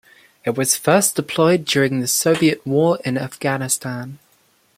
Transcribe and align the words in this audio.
It 0.43 0.57
was 0.57 0.75
first 0.75 1.15
deployed 1.15 1.63
during 1.63 1.99
the 1.99 2.07
Soviet 2.07 2.65
war 2.65 2.97
in 3.05 3.19
Afghanistan. 3.19 4.17